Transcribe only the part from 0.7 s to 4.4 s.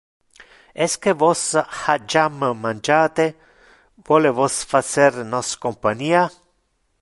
Esque vos ha jam mangiate? Vole